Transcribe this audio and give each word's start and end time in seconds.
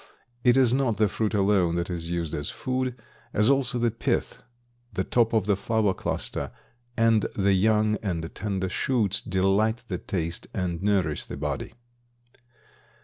It 0.43 0.57
is 0.57 0.73
not 0.73 0.97
the 0.97 1.07
fruit 1.07 1.35
alone 1.35 1.75
that 1.75 1.91
is 1.91 2.09
used 2.09 2.33
as 2.33 2.49
food, 2.49 2.99
as 3.35 3.51
also 3.51 3.77
the 3.77 3.91
pith, 3.91 4.41
the 4.91 5.03
top 5.03 5.31
of 5.31 5.45
the 5.45 5.55
flower 5.55 5.93
cluster 5.93 6.51
and 6.97 7.27
the 7.35 7.53
young 7.53 7.97
and 8.01 8.33
tender 8.33 8.67
shoots 8.69 9.21
delight 9.21 9.83
the 9.89 9.99
taste 9.99 10.47
and 10.55 10.81
nourish 10.81 11.25
the 11.25 11.37
body. 11.37 11.75